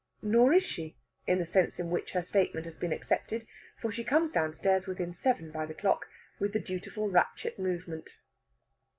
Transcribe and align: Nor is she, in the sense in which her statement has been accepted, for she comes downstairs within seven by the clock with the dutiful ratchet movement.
Nor 0.23 0.51
is 0.53 0.63
she, 0.63 0.97
in 1.27 1.37
the 1.37 1.45
sense 1.45 1.79
in 1.79 1.91
which 1.91 2.13
her 2.13 2.23
statement 2.23 2.65
has 2.65 2.75
been 2.75 2.91
accepted, 2.91 3.45
for 3.79 3.91
she 3.91 4.03
comes 4.03 4.31
downstairs 4.31 4.87
within 4.87 5.13
seven 5.13 5.51
by 5.51 5.67
the 5.67 5.75
clock 5.75 6.07
with 6.39 6.53
the 6.53 6.59
dutiful 6.59 7.07
ratchet 7.07 7.59
movement. 7.59 8.17